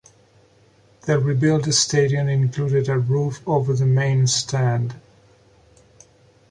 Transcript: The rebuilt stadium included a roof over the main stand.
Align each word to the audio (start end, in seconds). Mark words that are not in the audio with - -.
The 1.01 1.19
rebuilt 1.19 1.71
stadium 1.75 2.27
included 2.27 2.89
a 2.89 2.97
roof 2.97 3.47
over 3.47 3.73
the 3.73 3.85
main 3.85 4.25
stand. 4.25 4.95